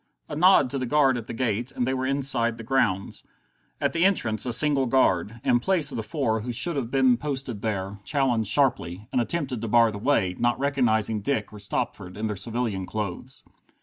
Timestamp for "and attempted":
9.11-9.61